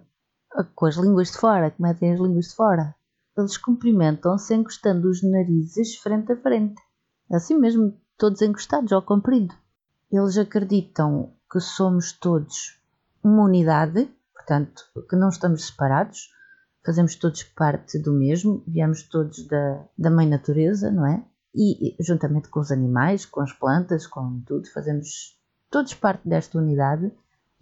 Com 0.75 0.87
as 0.87 0.97
línguas 0.97 1.31
de 1.31 1.39
fora, 1.39 1.71
que 1.71 1.81
metem 1.81 2.13
as 2.13 2.21
línguas 2.21 2.49
de 2.49 2.55
fora. 2.55 2.95
Eles 3.39 3.57
cumprimentam-se 3.57 4.55
encostando 4.55 5.09
os 5.09 5.23
narizes 5.23 5.97
frente 5.97 6.33
a 6.33 6.37
frente 6.37 6.81
assim 7.37 7.57
mesmo, 7.57 7.97
todos 8.19 8.43
encostados 8.43 8.93
ao 8.93 9.03
comprido. 9.03 9.55
Eles 10.11 10.37
acreditam 10.37 11.33
que 11.51 11.61
somos 11.61 12.13
todos 12.13 12.79
uma 13.23 13.45
unidade, 13.45 14.11
portanto, 14.35 14.83
que 15.09 15.17
não 15.17 15.29
estamos 15.29 15.67
separados, 15.67 16.31
fazemos 16.85 17.15
todos 17.15 17.43
parte 17.43 17.99
do 17.99 18.13
mesmo, 18.13 18.65
viemos 18.67 19.03
todos 19.05 19.47
da, 19.47 19.85
da 19.97 20.11
mãe 20.11 20.27
natureza, 20.27 20.91
não 20.91 21.07
é? 21.07 21.25
E 21.55 21.97
juntamente 22.01 22.49
com 22.49 22.61
os 22.61 22.71
animais, 22.71 23.27
com 23.27 23.41
as 23.41 23.53
plantas, 23.53 24.07
com 24.07 24.41
tudo, 24.47 24.71
fazemos 24.73 25.37
todos 25.71 25.95
parte 25.95 26.29
desta 26.29 26.59
unidade 26.59 27.13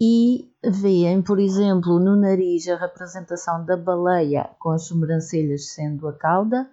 e 0.01 0.53
veem, 0.63 1.23
por 1.23 1.39
exemplo, 1.39 1.99
no 1.99 2.15
nariz 2.15 2.69
a 2.69 2.77
representação 2.77 3.65
da 3.65 3.77
baleia 3.77 4.51
com 4.59 4.71
as 4.71 4.85
sobrancelhas 4.85 5.71
sendo 5.71 6.07
a 6.07 6.13
cauda 6.13 6.69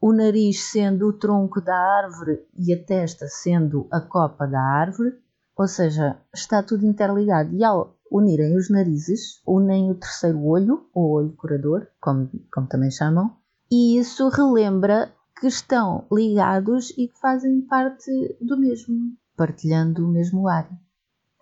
o 0.00 0.12
nariz 0.12 0.70
sendo 0.70 1.08
o 1.08 1.12
tronco 1.12 1.60
da 1.60 1.76
árvore 1.76 2.46
e 2.56 2.72
a 2.72 2.84
testa 2.84 3.26
sendo 3.28 3.86
a 3.90 4.00
copa 4.00 4.46
da 4.46 4.60
árvore, 4.60 5.14
ou 5.56 5.66
seja, 5.66 6.18
está 6.34 6.62
tudo 6.62 6.86
interligado. 6.86 7.54
E 7.54 7.64
ao 7.64 7.96
unirem 8.10 8.56
os 8.56 8.70
narizes, 8.70 9.40
unem 9.46 9.90
o 9.90 9.94
terceiro 9.94 10.44
olho, 10.44 10.86
ou 10.94 11.10
olho 11.12 11.32
curador, 11.32 11.86
como, 12.00 12.30
como 12.52 12.68
também 12.68 12.90
chamam, 12.90 13.34
e 13.70 13.98
isso 13.98 14.28
relembra 14.28 15.12
que 15.38 15.46
estão 15.46 16.06
ligados 16.10 16.90
e 16.90 17.08
que 17.08 17.20
fazem 17.20 17.60
parte 17.62 18.10
do 18.40 18.56
mesmo, 18.56 19.16
partilhando 19.36 20.04
o 20.04 20.08
mesmo 20.08 20.48
ar. 20.48 20.68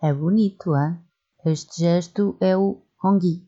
É 0.02 0.12
bonito, 0.12 0.74
hein? 0.76 0.98
Este 1.44 1.80
gesto 1.80 2.36
é 2.40 2.56
o 2.56 2.82
hongi. 3.02 3.46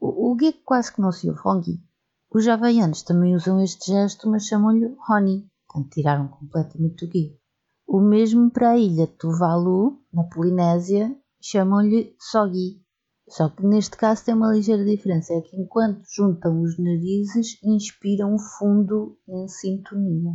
O, 0.00 0.32
o 0.32 0.36
que 0.36 0.52
quase 0.52 0.92
que 0.92 1.00
não 1.00 1.10
se 1.10 1.28
ouve, 1.28 1.40
hongi. 1.44 1.82
Os 2.30 2.44
javaianos 2.44 3.02
também 3.02 3.34
usam 3.34 3.60
este 3.60 3.90
gesto, 3.90 4.28
mas 4.28 4.46
chamam-lhe 4.46 4.94
Honi, 5.08 5.50
portanto 5.66 5.94
tiraram 5.94 6.28
completamente 6.28 7.04
o 7.04 7.08
gui. 7.08 7.38
O 7.86 8.00
mesmo 8.00 8.50
para 8.50 8.70
a 8.72 8.76
ilha 8.76 9.06
Tuvalu, 9.06 9.98
na 10.12 10.24
Polinésia, 10.24 11.16
chamam-lhe 11.40 12.14
Sogi. 12.20 12.82
Só 13.28 13.48
que 13.50 13.64
neste 13.66 13.96
caso 13.96 14.24
tem 14.24 14.34
uma 14.34 14.52
ligeira 14.52 14.84
diferença, 14.84 15.34
é 15.34 15.40
que 15.40 15.56
enquanto 15.56 16.02
juntam 16.14 16.62
os 16.62 16.78
narizes, 16.78 17.58
inspiram 17.62 18.38
fundo 18.38 19.18
em 19.28 19.46
sintonia. 19.48 20.32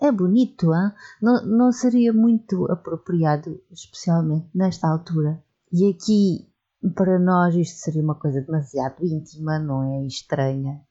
É 0.00 0.12
bonito, 0.12 0.74
hein? 0.74 0.92
Não, 1.22 1.46
não 1.46 1.72
seria 1.72 2.12
muito 2.12 2.70
apropriado, 2.70 3.60
especialmente 3.70 4.48
nesta 4.54 4.88
altura. 4.88 5.42
E 5.72 5.88
aqui, 5.88 6.52
para 6.94 7.18
nós, 7.18 7.54
isto 7.54 7.78
seria 7.78 8.02
uma 8.02 8.14
coisa 8.14 8.42
demasiado 8.42 9.04
íntima, 9.04 9.58
não 9.58 9.82
é? 9.82 10.06
Estranha 10.06 10.84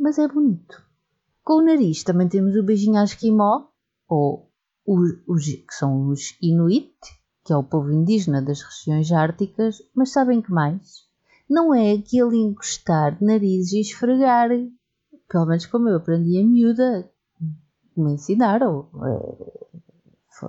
mas 0.00 0.18
é 0.18 0.26
bonito. 0.26 0.82
Com 1.44 1.58
o 1.58 1.62
nariz 1.62 2.02
também 2.02 2.26
temos 2.26 2.56
o 2.56 2.62
beijinho 2.62 2.98
à 2.98 3.04
esquimó, 3.04 3.66
ou 4.08 4.50
os, 4.86 5.44
que 5.44 5.74
são 5.74 6.08
os 6.08 6.36
Inuit, 6.40 6.96
que 7.44 7.52
é 7.52 7.56
o 7.56 7.62
povo 7.62 7.90
indígena 7.90 8.42
das 8.42 8.62
regiões 8.62 9.10
árticas, 9.12 9.82
mas 9.94 10.12
sabem 10.12 10.42
que 10.42 10.52
mais? 10.52 11.04
Não 11.48 11.74
é 11.74 11.92
aquele 11.92 12.36
encostar 12.36 13.16
de 13.16 13.24
nariz 13.24 13.72
e 13.72 13.80
esfregar, 13.80 14.50
pelo 15.28 15.46
menos 15.46 15.66
como 15.66 15.88
eu 15.88 15.96
aprendi 15.96 16.38
a 16.38 16.46
miúda, 16.46 17.10
me 17.96 18.12
ensinaram. 18.12 18.88
É, 19.04 19.60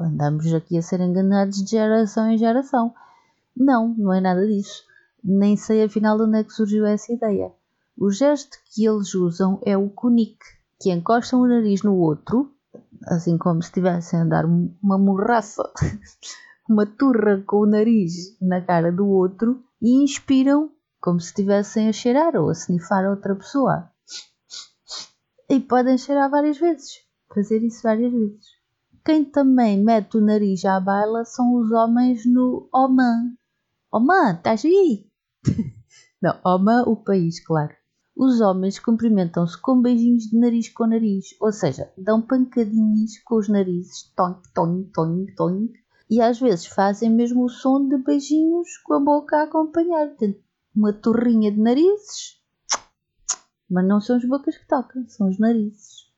andamos 0.02 0.54
aqui 0.54 0.78
a 0.78 0.82
ser 0.82 1.02
enganados 1.02 1.64
de 1.64 1.72
geração 1.72 2.30
em 2.30 2.38
geração. 2.38 2.94
Não, 3.56 3.94
não 3.98 4.14
é 4.14 4.22
nada 4.22 4.46
disso. 4.46 4.84
Nem 5.24 5.56
sei 5.56 5.84
afinal 5.84 6.18
de 6.18 6.24
onde 6.24 6.40
é 6.40 6.44
que 6.44 6.54
surgiu 6.54 6.86
essa 6.86 7.12
ideia. 7.12 7.52
O 7.98 8.10
gesto 8.10 8.58
que 8.74 8.86
eles 8.86 9.14
usam 9.14 9.60
é 9.66 9.78
o 9.78 9.90
cunique, 9.90 10.46
que 10.80 10.92
encostam 10.92 11.42
o 11.42 11.48
nariz 11.48 11.84
no 11.84 11.96
outro, 11.96 12.52
assim 13.08 13.38
como 13.38 13.62
se 13.62 13.68
estivessem 13.70 14.22
a 14.22 14.26
dar 14.26 14.46
uma 14.46 14.98
morraça, 14.98 15.62
uma 16.72 16.86
turra 16.86 17.44
com 17.46 17.58
o 17.58 17.66
nariz 17.66 18.38
na 18.42 18.62
cara 18.62 18.92
do 18.92 19.06
outro 19.06 19.62
e 19.82 20.04
inspiram 20.04 20.72
como 21.02 21.20
se 21.20 21.28
estivessem 21.28 21.90
a 21.90 21.94
cheirar 21.94 22.36
ou 22.36 22.50
a 22.50 22.54
snifar 22.54 23.10
outra 23.10 23.36
pessoa. 23.36 23.90
E 25.50 25.60
podem 25.60 25.98
cheirar 25.98 26.30
várias 26.30 26.58
vezes, 26.58 26.92
fazer 27.34 27.62
isso 27.62 27.84
várias 27.84 28.12
vezes. 28.12 28.46
Quem 29.04 29.26
também 29.26 29.84
mete 29.84 30.18
o 30.18 30.22
nariz 30.22 30.64
à 30.64 30.80
baila 30.80 31.26
são 31.26 31.56
os 31.56 31.72
homens 31.72 32.26
no 32.26 32.70
Oman. 32.74 33.34
Oman, 33.92 34.36
estás 34.36 34.64
aí? 34.64 35.08
Não, 36.22 36.40
Oman, 36.46 36.84
o 36.88 36.96
país, 36.96 37.44
claro 37.44 37.76
os 38.16 38.42
homens 38.42 38.78
cumprimentam-se 38.78 39.60
com 39.60 39.82
beijinhos 39.82 40.26
de 40.26 40.38
nariz 40.38 40.70
com 40.70 40.86
nariz, 40.86 41.30
ou 41.40 41.52
seja, 41.52 41.92
dão 41.98 42.22
pancadinhas 42.22 43.18
com 43.26 43.38
os 43.38 43.50
narizes, 43.50 44.12
tonk, 44.16 44.42
tonk, 44.54 44.92
tonk, 44.94 45.34
tonk, 45.34 45.74
e 46.12 46.20
às 46.20 46.38
vezes 46.38 46.66
fazem 46.66 47.10
mesmo 47.10 47.46
o 47.46 47.50
som 47.50 47.88
de 47.88 47.98
beijinhos 47.98 48.78
com 48.80 48.96
a 48.96 49.00
boca 49.00 49.38
a 49.38 49.44
acompanhar. 49.44 50.10
Portanto, 50.10 50.42
uma 50.76 50.92
torrinha 50.92 51.50
de 51.50 51.58
narizes, 51.58 52.38
mas 53.70 53.88
não 53.88 54.02
são 54.02 54.18
as 54.18 54.26
bocas 54.26 54.58
que 54.58 54.68
tocam, 54.68 55.08
são 55.08 55.30
os 55.30 55.40
narizes. 55.40 56.12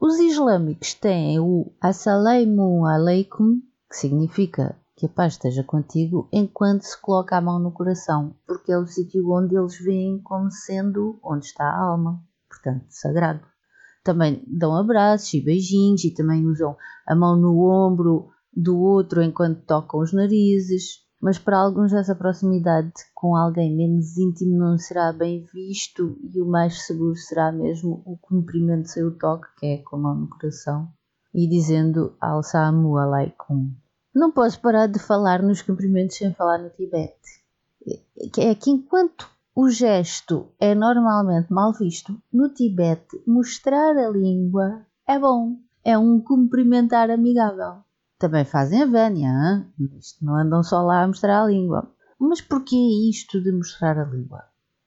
Os 0.00 0.20
islâmicos 0.20 0.94
têm 0.94 1.40
o 1.40 1.72
Assalamu 1.80 2.86
alaikum, 2.86 3.60
que 3.90 3.96
significa 3.96 4.76
que 4.94 5.06
a 5.06 5.08
paz 5.08 5.32
esteja 5.32 5.64
contigo 5.64 6.28
enquanto 6.32 6.82
se 6.82 7.00
coloca 7.00 7.36
a 7.36 7.40
mão 7.40 7.58
no 7.58 7.72
coração, 7.72 8.36
porque 8.46 8.70
é 8.70 8.78
o 8.78 8.86
sítio 8.86 9.28
onde 9.32 9.56
eles 9.56 9.76
veem 9.80 10.20
como 10.20 10.48
sendo 10.52 11.18
onde 11.24 11.46
está 11.46 11.64
a 11.64 11.76
alma, 11.76 12.22
portanto, 12.48 12.84
sagrado. 12.88 13.40
Também 14.04 14.44
dão 14.46 14.76
abraços 14.76 15.34
e 15.34 15.40
beijinhos 15.40 16.04
e 16.04 16.12
também 16.12 16.46
usam 16.46 16.76
a 17.04 17.16
mão 17.16 17.34
no 17.34 17.58
ombro 17.68 18.30
do 18.58 18.76
outro 18.76 19.22
enquanto 19.22 19.64
tocam 19.64 20.00
os 20.00 20.12
narizes. 20.12 21.06
Mas 21.20 21.38
para 21.38 21.58
alguns 21.58 21.92
essa 21.92 22.14
proximidade 22.14 22.92
com 23.14 23.34
alguém 23.34 23.74
menos 23.74 24.16
íntimo 24.16 24.56
não 24.56 24.78
será 24.78 25.12
bem 25.12 25.44
visto 25.52 26.16
e 26.32 26.40
o 26.40 26.46
mais 26.46 26.86
seguro 26.86 27.16
será 27.16 27.50
mesmo 27.50 28.02
o 28.06 28.16
cumprimento 28.16 28.88
sem 28.88 29.02
o 29.04 29.16
toque, 29.16 29.48
que 29.58 29.66
é 29.66 29.78
com 29.78 29.96
a 29.96 29.98
mão 29.98 30.14
no 30.14 30.28
coração, 30.28 30.88
e 31.34 31.48
dizendo 31.48 32.16
Al-Samu 32.20 32.96
Alaikum. 32.96 33.74
Não 34.14 34.30
posso 34.30 34.60
parar 34.60 34.86
de 34.86 35.00
falar 35.00 35.42
nos 35.42 35.60
cumprimentos 35.60 36.16
sem 36.16 36.32
falar 36.34 36.58
no 36.58 36.70
Tibete. 36.70 37.42
É 38.38 38.54
que 38.54 38.70
enquanto 38.70 39.28
o 39.56 39.68
gesto 39.70 40.52
é 40.60 40.72
normalmente 40.72 41.52
mal 41.52 41.72
visto, 41.72 42.16
no 42.32 42.48
Tibete 42.48 43.20
mostrar 43.26 43.96
a 43.96 44.08
língua 44.08 44.86
é 45.06 45.18
bom. 45.18 45.56
É 45.84 45.98
um 45.98 46.20
cumprimentar 46.20 47.10
amigável. 47.10 47.82
Também 48.18 48.44
fazem 48.44 48.82
a? 48.82 49.64
Isto 49.96 50.24
não 50.24 50.34
andam 50.34 50.62
só 50.64 50.82
lá 50.82 51.04
a 51.04 51.06
mostrar 51.06 51.42
a 51.42 51.46
língua. 51.46 51.88
Mas 52.18 52.40
porquê 52.40 52.76
isto 53.08 53.40
de 53.40 53.52
mostrar 53.52 53.96
a 53.96 54.04
língua? 54.04 54.42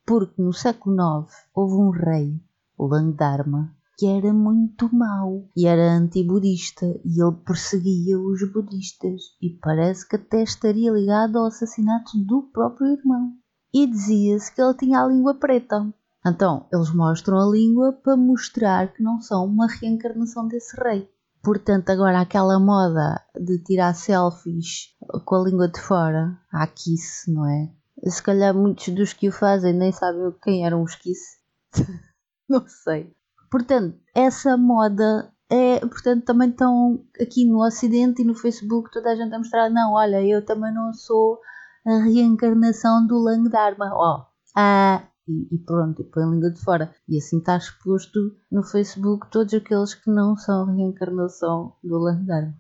Porque 0.06 0.42
no 0.42 0.52
século 0.52 0.96
IX 0.96 1.34
houve 1.56 1.76
um 1.76 1.90
rei, 1.92 2.38
o 2.78 2.88
Langdharma, 2.88 3.74
que 3.98 4.06
era 4.06 4.34
muito 4.34 4.94
mau 4.94 5.46
e 5.56 5.66
era 5.66 5.94
anti-budista 5.94 6.86
e 7.06 7.22
ele 7.22 7.38
perseguia 7.46 8.20
os 8.20 8.44
budistas 8.52 9.22
e 9.42 9.50
parece 9.62 10.10
que 10.10 10.18
até 10.18 10.44
estaria 10.44 10.92
ligado 10.92 11.38
ao 11.38 11.46
assassinato 11.46 12.18
do 12.18 12.50
próprio 12.52 12.88
irmão. 12.88 13.32
E 13.74 13.88
dizia-se 13.88 14.54
que 14.54 14.62
ele 14.62 14.74
tinha 14.74 15.02
a 15.02 15.08
língua 15.08 15.36
preta. 15.36 15.88
Então, 16.26 16.66
eles 16.74 16.94
mostram 16.94 17.40
a 17.40 17.50
língua 17.50 17.94
para 17.94 18.18
mostrar 18.18 18.92
que 18.92 19.02
não 19.02 19.22
são 19.22 19.46
uma 19.46 19.68
reencarnação 19.68 20.50
desse 20.50 20.76
rei. 20.76 21.10
Portanto, 21.44 21.90
agora 21.90 22.22
aquela 22.22 22.60
moda 22.60 23.20
de 23.36 23.58
tirar 23.64 23.94
selfies 23.96 24.96
com 25.26 25.36
a 25.36 25.44
língua 25.44 25.68
de 25.68 25.82
fora, 25.82 26.38
a 26.52 26.68
kiss, 26.68 27.32
não 27.32 27.48
é? 27.48 27.70
Se 28.10 28.22
calhar 28.22 28.54
muitos 28.54 28.90
dos 28.90 29.14
que 29.14 29.30
o 29.30 29.32
fazem 29.32 29.74
nem 29.74 29.92
sabem 29.92 30.32
quem 30.44 30.66
eram 30.66 30.84
os 30.84 30.96
kiss. 30.96 31.38
não 32.48 32.68
sei. 32.68 33.12
Portanto, 33.50 33.98
essa 34.14 34.56
moda 34.56 35.32
é, 35.52 35.80
portanto, 35.82 36.24
também 36.24 36.50
estão 36.50 37.04
aqui 37.20 37.46
no 37.46 37.62
Ocidente 37.66 38.22
e 38.22 38.26
no 38.26 38.34
Facebook 38.34 38.90
toda 38.90 39.12
a 39.12 39.16
gente 39.16 39.36
a 39.36 39.38
mostrar, 39.38 39.70
não, 39.70 39.94
olha, 39.94 40.26
eu 40.26 40.46
também 40.46 40.74
não 40.74 40.94
sou 40.94 41.40
a 41.86 42.04
reencarnação 42.04 43.06
do 43.06 43.18
Lang 43.18 43.50
Dharma. 43.50 43.92
Ó, 43.94 44.20
oh, 44.20 44.26
ah, 44.56 45.04
e, 45.32 45.56
e 45.56 45.58
pronto, 45.58 46.02
e 46.02 46.06
põe 46.06 46.24
a 46.24 46.28
língua 46.28 46.52
de 46.52 46.62
fora. 46.62 46.94
E 47.08 47.18
assim 47.18 47.38
está 47.38 47.56
exposto 47.58 48.36
no 48.52 48.64
Facebook 48.64 49.30
todos 49.32 49.54
aqueles 49.54 49.94
que 49.94 50.12
não 50.12 50.36
são 50.36 50.66
reencarnação 50.66 51.76
do 51.84 51.98
Landarmo. 51.98 52.54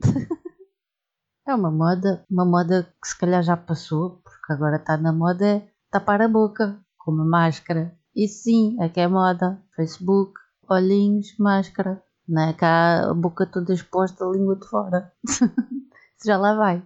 é 1.46 1.54
uma 1.54 1.70
moda, 1.70 2.24
uma 2.30 2.44
moda 2.44 2.92
que 3.00 3.08
se 3.08 3.18
calhar 3.18 3.42
já 3.42 3.56
passou, 3.56 4.20
porque 4.22 4.52
agora 4.52 4.76
está 4.76 4.96
na 4.96 5.12
moda 5.12 5.46
é 5.46 5.68
tapar 5.90 6.20
a 6.20 6.28
boca 6.28 6.78
com 6.98 7.12
uma 7.12 7.24
máscara. 7.24 7.96
E 8.14 8.28
sim, 8.28 8.76
é 8.80 8.88
que 8.88 9.00
é 9.00 9.08
moda. 9.08 9.62
Facebook, 9.74 10.38
olhinhos, 10.68 11.34
máscara. 11.38 12.02
Não 12.28 12.42
é 12.42 12.52
cá 12.52 13.10
a 13.10 13.14
boca 13.14 13.46
toda 13.46 13.72
exposta, 13.72 14.24
a 14.24 14.30
língua 14.30 14.56
de 14.56 14.66
fora. 14.68 15.12
já 16.24 16.36
lá 16.36 16.54
vai. 16.54 16.82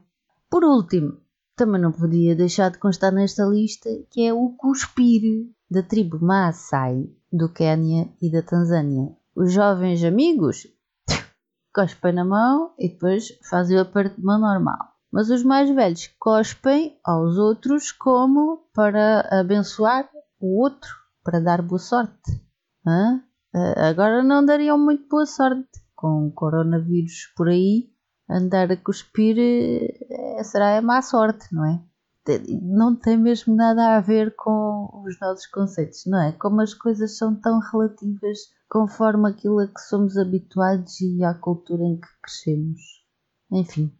Por 0.48 0.62
último, 0.62 1.18
também 1.56 1.80
não 1.80 1.92
podia 1.92 2.34
deixar 2.34 2.70
de 2.70 2.78
constar 2.78 3.12
nesta 3.12 3.44
lista 3.44 3.88
que 4.10 4.26
é 4.26 4.32
o 4.32 4.50
cuspir 4.50 5.22
da 5.70 5.82
tribo 5.82 6.18
Maasai 6.20 7.08
do 7.32 7.48
Quênia 7.48 8.12
e 8.20 8.30
da 8.30 8.42
Tanzânia. 8.42 9.14
Os 9.34 9.52
jovens 9.52 10.04
amigos 10.04 10.66
cospem 11.74 12.12
na 12.12 12.24
mão 12.24 12.74
e 12.78 12.88
depois 12.88 13.28
fazem 13.48 13.76
o 13.76 13.80
aperto 13.80 14.16
de 14.16 14.24
mão 14.24 14.38
normal. 14.38 14.92
Mas 15.10 15.30
os 15.30 15.42
mais 15.42 15.68
velhos 15.70 16.08
cospem 16.18 16.98
aos 17.04 17.36
outros 17.36 17.92
como 17.92 18.66
para 18.74 19.28
abençoar 19.30 20.08
o 20.40 20.60
outro, 20.62 20.90
para 21.22 21.38
dar 21.38 21.60
boa 21.60 21.78
sorte. 21.78 22.40
Hã? 22.86 23.22
Agora 23.76 24.22
não 24.22 24.44
dariam 24.44 24.78
muito 24.78 25.06
boa 25.08 25.26
sorte 25.26 25.68
com 25.94 26.26
o 26.26 26.32
coronavírus 26.32 27.32
por 27.36 27.48
aí 27.48 27.91
andar 28.32 28.70
a 28.70 28.76
cuspir 28.76 29.36
é, 29.38 30.42
será 30.42 30.70
é 30.70 30.80
má 30.80 31.02
sorte, 31.02 31.46
não 31.52 31.64
é? 31.66 31.80
Não 32.62 32.94
tem 32.94 33.16
mesmo 33.16 33.54
nada 33.54 33.96
a 33.96 34.00
ver 34.00 34.34
com 34.36 35.02
os 35.04 35.18
nossos 35.20 35.46
conceitos, 35.46 36.04
não 36.06 36.20
é? 36.22 36.32
Como 36.32 36.60
as 36.60 36.72
coisas 36.72 37.16
são 37.16 37.34
tão 37.34 37.58
relativas 37.58 38.38
conforme 38.68 39.28
aquilo 39.28 39.58
a 39.58 39.66
que 39.66 39.80
somos 39.80 40.16
habituados 40.16 41.00
e 41.00 41.22
à 41.24 41.34
cultura 41.34 41.82
em 41.82 42.00
que 42.00 42.08
crescemos. 42.22 42.80
Enfim. 43.50 43.92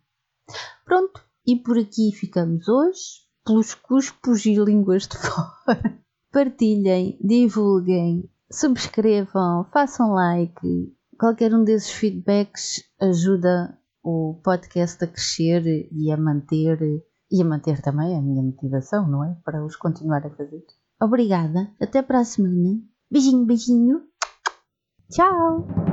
Pronto, 0.84 1.20
e 1.46 1.56
por 1.56 1.76
aqui 1.76 2.12
ficamos 2.12 2.68
hoje, 2.68 3.26
pelos 3.44 3.74
cuspos 3.74 4.46
e 4.46 4.54
línguas 4.54 5.08
de 5.08 5.16
fora. 5.20 5.98
Partilhem, 6.32 7.18
divulguem, 7.20 8.30
subscrevam, 8.50 9.64
façam 9.72 10.12
like. 10.12 10.96
Qualquer 11.18 11.54
um 11.54 11.64
desses 11.64 11.90
feedbacks 11.90 12.82
ajuda 13.00 13.78
o 14.02 14.40
podcast 14.42 15.04
a 15.04 15.06
crescer 15.06 15.88
e 15.92 16.10
a 16.10 16.16
manter 16.16 16.78
e 17.30 17.40
a 17.40 17.44
manter 17.44 17.80
também 17.80 18.16
a 18.16 18.20
minha 18.20 18.42
motivação, 18.42 19.08
não 19.08 19.24
é? 19.24 19.36
Para 19.44 19.64
os 19.64 19.76
continuar 19.76 20.26
a 20.26 20.30
fazer. 20.30 20.64
Obrigada, 21.00 21.70
até 21.80 22.02
para 22.02 22.20
a 22.20 22.24
semana. 22.24 22.78
Beijinho, 23.10 23.46
beijinho. 23.46 24.02
Tchau! 25.10 25.91